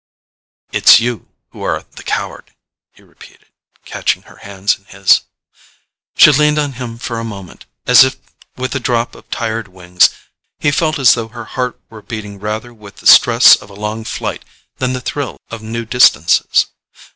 [0.71, 2.55] "It's you who are the coward,"
[2.91, 3.45] he repeated,
[3.85, 5.21] catching her hands in his.
[6.17, 8.17] She leaned on him for a moment, as if
[8.57, 10.09] with a drop of tired wings:
[10.57, 14.03] he felt as though her heart were beating rather with the stress of a long
[14.03, 14.43] flight
[14.77, 16.65] than the thrill of new distances.